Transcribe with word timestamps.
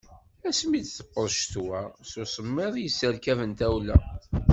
Asmi 0.49 0.75
i 0.77 0.81
d-tewweḍ 0.83 1.27
ccetwa, 1.33 1.81
s 2.09 2.11
usemmiḍ 2.21 2.73
i 2.77 2.83
yesserkaben 2.83 3.51
tawla. 3.59 3.97